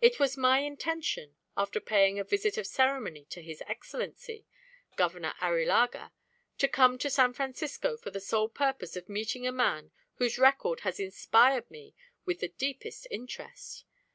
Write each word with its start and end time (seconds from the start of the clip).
It 0.00 0.18
was 0.18 0.38
my 0.38 0.60
intention, 0.60 1.36
after 1.54 1.80
paying 1.80 2.18
a 2.18 2.24
visit 2.24 2.56
of 2.56 2.66
ceremony 2.66 3.26
to 3.26 3.42
his 3.42 3.62
excellency, 3.66 4.46
Governor 4.96 5.34
Arrillaga, 5.38 6.12
to 6.56 6.66
come 6.66 6.96
to 6.96 7.10
San 7.10 7.34
Francisco 7.34 7.98
for 7.98 8.10
the 8.10 8.18
sole 8.18 8.48
purpose 8.48 8.96
of 8.96 9.10
meeting 9.10 9.46
a 9.46 9.52
man 9.52 9.90
whose 10.14 10.38
record 10.38 10.80
has 10.80 10.98
inspired 10.98 11.70
me 11.70 11.94
with 12.24 12.40
the 12.40 12.48
deepest 12.48 13.06
interest. 13.10 13.84